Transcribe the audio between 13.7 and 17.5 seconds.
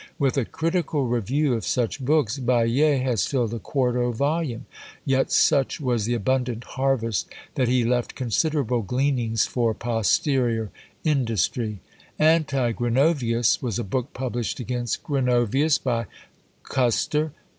a book published against Gronovius, by Kuster.